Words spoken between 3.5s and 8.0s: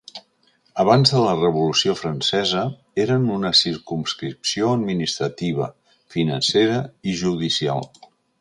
circumscripció administrativa, financera i judicial.